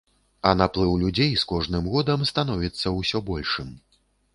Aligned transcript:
А 0.51 0.53
наплыў 0.61 0.95
людзей 1.01 1.31
з 1.43 1.49
кожным 1.53 1.93
годам 1.95 2.27
становіцца 2.33 2.99
ўсё 2.99 3.27
большым. 3.33 3.75